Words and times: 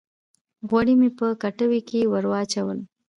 غوړي 0.67 0.93
مې 0.99 1.09
په 1.17 1.27
کټوۍ 1.41 1.81
کښې 1.87 2.01
ور 2.11 2.25
واچول 2.31 2.79